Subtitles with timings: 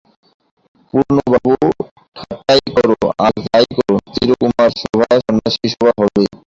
[0.93, 1.51] পূর্ণবাবু,
[2.15, 2.89] ঠাট্টাই কর
[3.25, 6.27] আর যাই কর, চিরকুমার-সভা সন্ন্যাসীসভা হবেই।